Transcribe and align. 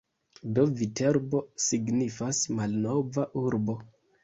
Do 0.53 0.63
Viterbo 0.79 1.41
signifas 1.67 2.41
"malnova 2.61 3.29
urbo". 3.45 3.79